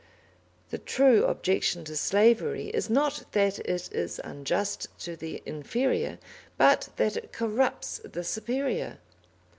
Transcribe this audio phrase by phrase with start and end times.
[0.71, 6.17] The true objection to slavery is not that it is unjust to the inferior
[6.57, 8.97] but that it corrupts the superior.